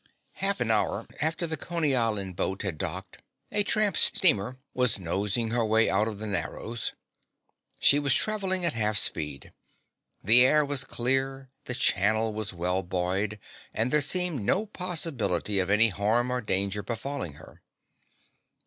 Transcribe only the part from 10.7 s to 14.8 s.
clear, the channel was well buoyed, and there seemed no